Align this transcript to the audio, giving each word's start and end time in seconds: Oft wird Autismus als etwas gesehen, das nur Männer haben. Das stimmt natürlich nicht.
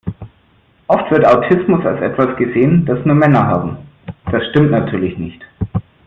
Oft 0.87 1.11
wird 1.11 1.23
Autismus 1.27 1.85
als 1.85 2.01
etwas 2.01 2.35
gesehen, 2.35 2.87
das 2.87 3.05
nur 3.05 3.13
Männer 3.13 3.45
haben. 3.45 3.77
Das 4.31 4.43
stimmt 4.49 4.71
natürlich 4.71 5.15
nicht. 5.19 5.43